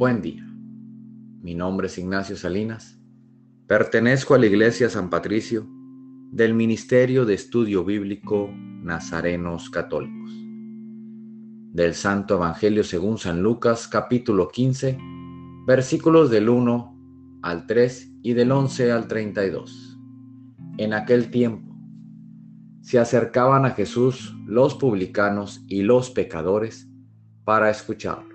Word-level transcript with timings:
Buen 0.00 0.22
día. 0.22 0.42
Mi 1.42 1.54
nombre 1.54 1.88
es 1.88 1.98
Ignacio 1.98 2.34
Salinas. 2.34 2.98
Pertenezco 3.66 4.34
a 4.34 4.38
la 4.38 4.46
Iglesia 4.46 4.88
San 4.88 5.10
Patricio 5.10 5.66
del 6.32 6.54
Ministerio 6.54 7.26
de 7.26 7.34
Estudio 7.34 7.84
Bíblico 7.84 8.48
Nazarenos 8.50 9.68
Católicos. 9.68 10.30
Del 11.74 11.92
Santo 11.92 12.36
Evangelio 12.36 12.82
según 12.82 13.18
San 13.18 13.42
Lucas 13.42 13.88
capítulo 13.88 14.48
15, 14.48 14.96
versículos 15.66 16.30
del 16.30 16.48
1 16.48 17.40
al 17.42 17.66
3 17.66 18.12
y 18.22 18.32
del 18.32 18.52
11 18.52 18.92
al 18.92 19.06
32. 19.06 19.98
En 20.78 20.94
aquel 20.94 21.30
tiempo 21.30 21.76
se 22.80 22.98
acercaban 22.98 23.66
a 23.66 23.72
Jesús 23.72 24.34
los 24.46 24.74
publicanos 24.76 25.62
y 25.68 25.82
los 25.82 26.08
pecadores 26.08 26.88
para 27.44 27.68
escucharlo 27.68 28.30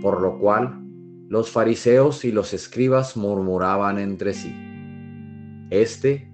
por 0.00 0.20
lo 0.20 0.38
cual 0.38 0.85
los 1.28 1.50
fariseos 1.50 2.24
y 2.24 2.32
los 2.32 2.54
escribas 2.54 3.16
murmuraban 3.16 3.98
entre 3.98 4.32
sí. 4.32 4.54
Este 5.70 6.32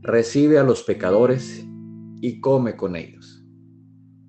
recibe 0.00 0.58
a 0.58 0.64
los 0.64 0.82
pecadores 0.82 1.66
y 2.20 2.40
come 2.40 2.76
con 2.76 2.96
ellos. 2.96 3.44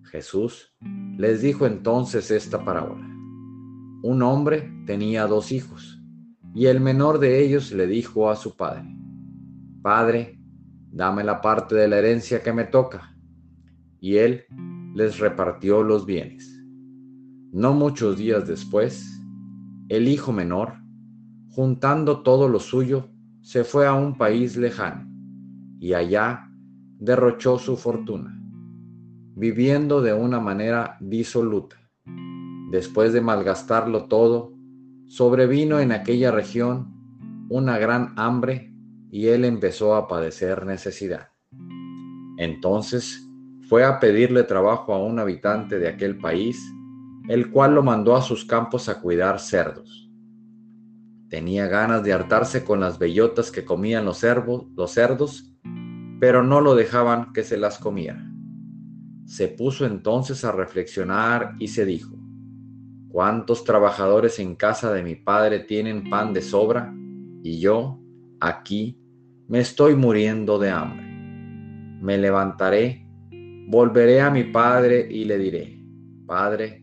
Jesús 0.04 0.76
les 1.18 1.42
dijo 1.42 1.66
entonces 1.66 2.32
esta 2.32 2.64
parábola. 2.64 3.08
Un 4.04 4.22
hombre 4.22 4.70
tenía 4.86 5.26
dos 5.28 5.52
hijos, 5.52 6.02
y 6.54 6.66
el 6.66 6.82
menor 6.82 7.20
de 7.20 7.44
ellos 7.44 7.72
le 7.72 7.88
dijo 7.88 8.30
a 8.30 8.36
su 8.36 8.58
padre, 8.58 8.94
Padre, 9.82 10.40
dame 10.92 11.24
la 11.24 11.42
parte 11.42 11.76
de 11.76 11.88
la 11.88 11.98
herencia 11.98 12.44
que 12.44 12.54
me 12.54 12.66
toca. 12.66 13.16
Y 14.00 14.18
él 14.18 14.46
les 14.94 15.20
repartió 15.20 15.82
los 15.82 16.06
bienes. 16.06 16.50
No 17.52 17.74
muchos 17.74 18.18
días 18.18 18.48
después, 18.48 19.23
el 19.90 20.08
hijo 20.08 20.32
menor, 20.32 20.76
juntando 21.50 22.22
todo 22.22 22.48
lo 22.48 22.60
suyo, 22.60 23.10
se 23.42 23.64
fue 23.64 23.86
a 23.86 23.94
un 23.94 24.18
país 24.18 24.56
lejano 24.58 25.08
y 25.80 25.94
allá 25.94 26.50
derrochó 26.98 27.60
su 27.60 27.76
fortuna, 27.76 28.40
viviendo 29.36 30.02
de 30.02 30.14
una 30.14 30.40
manera 30.40 30.98
disoluta. 31.02 31.76
Después 32.72 33.12
de 33.14 33.22
malgastarlo 33.22 34.06
todo, 34.06 34.54
sobrevino 35.08 35.80
en 35.80 35.92
aquella 35.92 36.32
región 36.32 36.94
una 37.50 37.78
gran 37.78 38.14
hambre 38.16 38.74
y 39.12 39.28
él 39.28 39.46
empezó 39.46 39.96
a 39.96 40.08
padecer 40.08 40.66
necesidad. 40.66 41.28
Entonces 42.38 43.30
fue 43.68 43.84
a 43.84 44.00
pedirle 44.00 44.44
trabajo 44.44 44.94
a 44.94 45.04
un 45.04 45.20
habitante 45.20 45.78
de 45.78 45.88
aquel 45.90 46.18
país 46.18 46.58
el 47.28 47.52
cual 47.52 47.76
lo 47.76 47.84
mandó 47.84 48.16
a 48.16 48.22
sus 48.22 48.46
campos 48.46 48.90
a 48.90 49.00
cuidar 49.00 49.40
cerdos. 49.40 50.10
Tenía 51.30 51.68
ganas 51.68 52.04
de 52.04 52.14
hartarse 52.14 52.64
con 52.64 52.80
las 52.80 53.00
bellotas 53.00 53.50
que 53.50 53.66
comían 53.66 54.06
los, 54.06 54.20
cerdos, 54.20 55.52
pero 56.20 56.44
no 56.44 56.62
lo 56.62 56.76
dejaban 56.76 57.34
que 57.34 57.44
se 57.44 57.58
las 57.58 57.80
comiera. 57.80 58.24
Se 59.26 59.48
puso 59.48 59.86
entonces 59.86 60.46
a 60.46 60.52
reflexionar 60.52 61.56
y 61.60 61.70
se 61.70 61.86
dijo, 61.86 62.16
¿cuántos 63.10 63.64
trabajadores 63.64 64.38
en 64.40 64.56
casa 64.56 64.94
de 64.94 65.02
mi 65.02 65.16
padre 65.16 65.60
tienen 65.60 66.10
pan 66.10 66.34
de 66.34 66.42
sobra 66.42 66.94
y 67.42 67.60
yo, 67.60 68.00
aquí, 68.40 69.00
me 69.48 69.60
estoy 69.60 69.96
muriendo 69.96 70.60
de 70.60 70.70
hambre? 70.70 71.06
Me 72.02 72.18
levantaré, 72.18 73.08
volveré 73.68 74.22
a 74.22 74.30
mi 74.30 74.44
padre 74.44 75.08
y 75.10 75.26
le 75.26 75.38
diré, 75.38 75.84
Padre, 76.26 76.83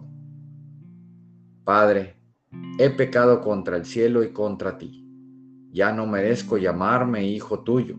Padre, 1.63 2.15
he 2.79 2.89
pecado 2.89 3.39
contra 3.41 3.77
el 3.77 3.85
cielo 3.85 4.23
y 4.23 4.33
contra 4.33 4.79
ti. 4.79 5.07
Ya 5.71 5.91
no 5.91 6.07
merezco 6.07 6.57
llamarme 6.57 7.27
hijo 7.27 7.59
tuyo. 7.63 7.97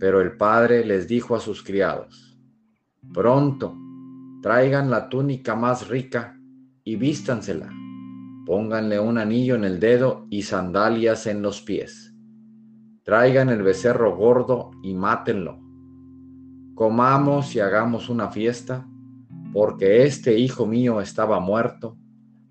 Pero 0.00 0.20
el 0.20 0.36
padre 0.36 0.84
les 0.84 1.06
dijo 1.06 1.36
a 1.36 1.40
sus 1.40 1.62
criados, 1.62 2.36
Pronto, 3.14 3.78
traigan 4.42 4.90
la 4.90 5.08
túnica 5.08 5.54
más 5.54 5.86
rica 5.86 6.36
y 6.82 6.96
vístansela. 6.96 7.72
Pónganle 8.44 8.98
un 8.98 9.18
anillo 9.18 9.54
en 9.54 9.62
el 9.62 9.78
dedo 9.78 10.26
y 10.28 10.42
sandalias 10.42 11.28
en 11.28 11.42
los 11.42 11.62
pies. 11.62 12.12
Traigan 13.04 13.48
el 13.48 13.62
becerro 13.62 14.16
gordo 14.16 14.72
y 14.82 14.92
mátenlo. 14.94 15.60
Comamos 16.74 17.54
y 17.54 17.60
hagamos 17.60 18.08
una 18.08 18.28
fiesta, 18.28 18.88
porque 19.52 20.02
este 20.02 20.36
hijo 20.36 20.66
mío 20.66 21.00
estaba 21.00 21.38
muerto 21.38 21.96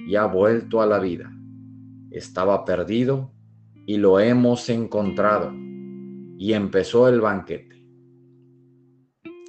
y 0.06 0.16
ha 0.16 0.26
vuelto 0.26 0.82
a 0.82 0.86
la 0.86 1.00
vida. 1.00 1.32
Estaba 2.12 2.64
perdido 2.66 3.32
y 3.86 3.98
lo 3.98 4.20
hemos 4.20 4.70
encontrado. 4.70 5.52
Y 6.38 6.54
empezó 6.54 7.08
el 7.08 7.22
banquete. 7.22 7.76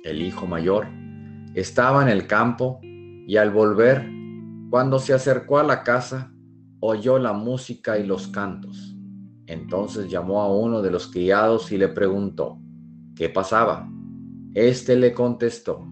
El 0.05 0.23
hijo 0.23 0.47
mayor 0.47 0.87
estaba 1.57 2.03
en 2.03 2.09
el 2.09 2.27
campo 2.27 2.81
y 2.83 3.39
al 3.39 3.51
volver, 3.51 4.07
cuando 4.71 4.99
se 4.99 5.15
acercó 5.15 5.59
a 5.59 5.63
la 5.63 5.83
casa, 5.83 6.33
oyó 6.81 7.19
la 7.19 7.33
música 7.33 7.99
y 7.99 8.07
los 8.07 8.29
cantos. 8.29 8.95
Entonces 9.47 10.11
llamó 10.11 10.43
a 10.43 10.55
uno 10.55 10.83
de 10.83 10.91
los 10.91 11.09
criados 11.09 11.73
y 11.73 11.79
le 11.79 11.89
preguntó, 11.89 12.59
¿qué 13.15 13.31
pasaba? 13.31 13.89
Este 14.55 14.97
le 14.97 15.15
contestó, 15.15 15.87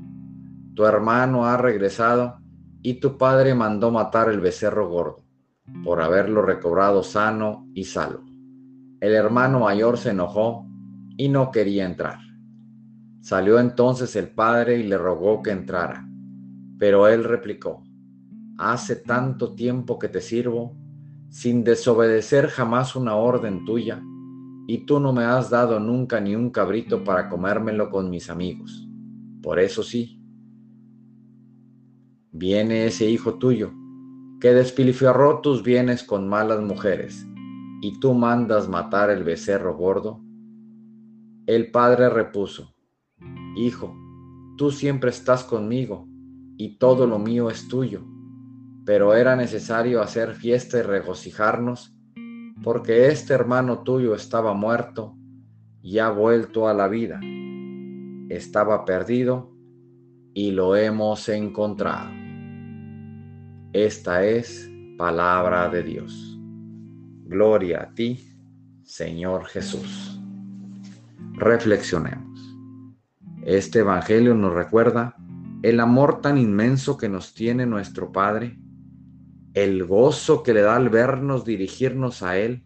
tu 0.74 0.84
hermano 0.84 1.46
ha 1.46 1.56
regresado 1.56 2.43
y 2.86 3.00
tu 3.00 3.16
padre 3.16 3.54
mandó 3.54 3.90
matar 3.90 4.28
el 4.28 4.40
becerro 4.40 4.90
gordo, 4.90 5.24
por 5.82 6.02
haberlo 6.02 6.42
recobrado 6.42 7.02
sano 7.02 7.66
y 7.72 7.84
salvo. 7.84 8.22
El 9.00 9.14
hermano 9.14 9.60
mayor 9.60 9.96
se 9.96 10.10
enojó 10.10 10.66
y 11.16 11.30
no 11.30 11.50
quería 11.50 11.86
entrar. 11.86 12.18
Salió 13.22 13.58
entonces 13.58 14.14
el 14.16 14.28
padre 14.28 14.76
y 14.76 14.82
le 14.82 14.98
rogó 14.98 15.42
que 15.42 15.50
entrara, 15.50 16.06
pero 16.78 17.08
él 17.08 17.24
replicó, 17.24 17.82
Hace 18.58 18.96
tanto 18.96 19.54
tiempo 19.54 19.98
que 19.98 20.08
te 20.08 20.20
sirvo, 20.20 20.76
sin 21.30 21.64
desobedecer 21.64 22.48
jamás 22.48 22.94
una 22.96 23.16
orden 23.16 23.64
tuya, 23.64 24.02
y 24.66 24.84
tú 24.84 25.00
no 25.00 25.14
me 25.14 25.24
has 25.24 25.48
dado 25.48 25.80
nunca 25.80 26.20
ni 26.20 26.36
un 26.36 26.50
cabrito 26.50 27.02
para 27.02 27.30
comérmelo 27.30 27.88
con 27.88 28.10
mis 28.10 28.28
amigos. 28.28 28.86
Por 29.42 29.58
eso 29.58 29.82
sí, 29.82 30.23
Viene 32.36 32.86
ese 32.86 33.08
hijo 33.08 33.34
tuyo, 33.34 33.70
que 34.40 34.52
despilfarró 34.52 35.40
tus 35.40 35.62
bienes 35.62 36.02
con 36.02 36.28
malas 36.28 36.60
mujeres, 36.60 37.24
y 37.80 38.00
tú 38.00 38.12
mandas 38.12 38.68
matar 38.68 39.10
el 39.10 39.22
becerro 39.22 39.76
gordo. 39.76 40.20
El 41.46 41.70
padre 41.70 42.08
repuso, 42.08 42.74
Hijo, 43.54 43.94
tú 44.58 44.72
siempre 44.72 45.10
estás 45.10 45.44
conmigo, 45.44 46.08
y 46.56 46.76
todo 46.78 47.06
lo 47.06 47.20
mío 47.20 47.50
es 47.50 47.68
tuyo, 47.68 48.04
pero 48.84 49.14
era 49.14 49.36
necesario 49.36 50.02
hacer 50.02 50.34
fiesta 50.34 50.80
y 50.80 50.82
regocijarnos, 50.82 51.96
porque 52.64 53.06
este 53.06 53.32
hermano 53.32 53.84
tuyo 53.84 54.12
estaba 54.12 54.54
muerto 54.54 55.16
y 55.82 56.00
ha 56.00 56.10
vuelto 56.10 56.66
a 56.66 56.74
la 56.74 56.88
vida. 56.88 57.20
Estaba 58.28 58.84
perdido 58.84 59.52
y 60.34 60.50
lo 60.50 60.74
hemos 60.74 61.28
encontrado. 61.28 62.23
Esta 63.74 64.24
es 64.24 64.70
palabra 64.96 65.68
de 65.68 65.82
Dios. 65.82 66.38
Gloria 67.24 67.82
a 67.82 67.92
ti, 67.92 68.24
Señor 68.84 69.46
Jesús. 69.46 70.20
Reflexionemos. 71.32 72.56
Este 73.42 73.80
Evangelio 73.80 74.36
nos 74.36 74.54
recuerda 74.54 75.16
el 75.64 75.80
amor 75.80 76.20
tan 76.20 76.38
inmenso 76.38 76.96
que 76.96 77.08
nos 77.08 77.34
tiene 77.34 77.66
nuestro 77.66 78.12
Padre, 78.12 78.60
el 79.54 79.84
gozo 79.84 80.44
que 80.44 80.54
le 80.54 80.60
da 80.60 80.76
al 80.76 80.88
vernos 80.88 81.44
dirigirnos 81.44 82.22
a 82.22 82.38
Él. 82.38 82.64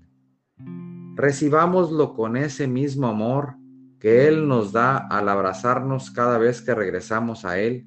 Recibámoslo 1.15 2.13
con 2.13 2.37
ese 2.37 2.69
mismo 2.69 3.07
amor 3.07 3.55
que 3.99 4.29
Él 4.29 4.47
nos 4.47 4.73
da 4.73 4.99
al 4.99 5.31
abrazarnos 5.31 6.11
cada 6.11 6.37
vez 6.37 6.61
que 6.61 6.75
regresamos 6.75 7.47
a 7.47 7.59
Él 7.59 7.87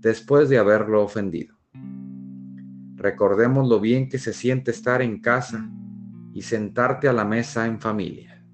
después 0.00 0.50
de 0.50 0.58
haberlo 0.58 1.02
ofendido. 1.02 1.59
Recordemos 3.00 3.66
lo 3.66 3.80
bien 3.80 4.10
que 4.10 4.18
se 4.18 4.34
siente 4.34 4.70
estar 4.70 5.00
en 5.00 5.22
casa 5.22 5.70
y 6.34 6.42
sentarte 6.42 7.08
a 7.08 7.14
la 7.14 7.24
mesa 7.24 7.66
en 7.66 7.80
familia. 7.80 8.44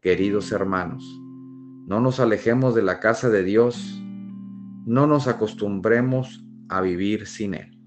Queridos 0.00 0.50
hermanos, 0.50 1.04
no 1.86 2.00
nos 2.00 2.20
alejemos 2.20 2.74
de 2.74 2.80
la 2.80 3.00
casa 3.00 3.28
de 3.28 3.44
Dios, 3.44 4.02
no 4.86 5.06
nos 5.06 5.28
acostumbremos 5.28 6.42
a 6.70 6.80
vivir 6.80 7.26
sin 7.26 7.52
Él. 7.52 7.78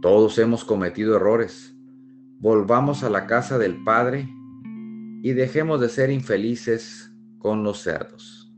Todos 0.00 0.38
hemos 0.38 0.64
cometido 0.64 1.16
errores. 1.16 1.76
Volvamos 2.38 3.04
a 3.04 3.10
la 3.10 3.26
casa 3.26 3.58
del 3.58 3.84
Padre 3.84 4.26
y 5.22 5.32
dejemos 5.32 5.82
de 5.82 5.90
ser 5.90 6.10
infelices 6.10 7.12
con 7.38 7.62
los 7.62 7.82
cerdos. 7.82 8.50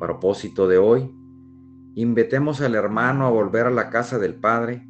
Propósito 0.00 0.66
de 0.66 0.78
hoy, 0.78 1.14
invitemos 1.96 2.60
al 2.60 2.74
hermano 2.74 3.26
a 3.26 3.30
volver 3.30 3.66
a 3.66 3.70
la 3.70 3.88
casa 3.88 4.18
del 4.18 4.34
Padre 4.34 4.86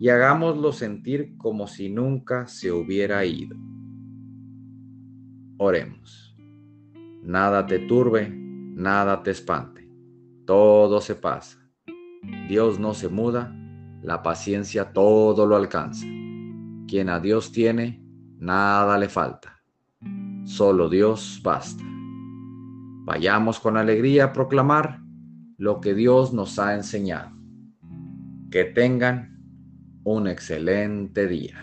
y 0.00 0.08
hagámoslo 0.08 0.72
sentir 0.72 1.36
como 1.36 1.66
si 1.66 1.90
nunca 1.90 2.46
se 2.46 2.72
hubiera 2.72 3.22
ido. 3.26 3.54
Oremos. 5.58 6.34
Nada 7.22 7.66
te 7.66 7.80
turbe, 7.80 8.32
nada 8.34 9.22
te 9.22 9.30
espante. 9.30 9.86
Todo 10.46 11.02
se 11.02 11.14
pasa. 11.14 11.58
Dios 12.48 12.80
no 12.80 12.94
se 12.94 13.10
muda, 13.10 13.54
la 14.00 14.22
paciencia 14.22 14.94
todo 14.94 15.46
lo 15.46 15.54
alcanza. 15.54 16.06
Quien 16.88 17.10
a 17.10 17.20
Dios 17.20 17.52
tiene, 17.52 18.02
nada 18.38 18.96
le 18.96 19.10
falta. 19.10 19.62
Solo 20.44 20.88
Dios 20.88 21.40
basta. 21.44 21.84
Vayamos 23.04 23.60
con 23.60 23.76
alegría 23.76 24.24
a 24.24 24.32
proclamar 24.32 25.02
lo 25.62 25.80
que 25.80 25.94
Dios 25.94 26.32
nos 26.32 26.58
ha 26.58 26.74
enseñado. 26.74 27.30
Que 28.50 28.64
tengan 28.64 29.40
un 30.02 30.26
excelente 30.26 31.28
día. 31.28 31.56